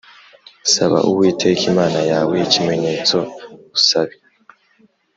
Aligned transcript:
Saba 0.71 0.99
Uwiteka 1.09 1.63
Imana 1.71 1.99
yawe 2.11 2.33
ikimenyetso 2.45 3.17
usabe 3.77 4.15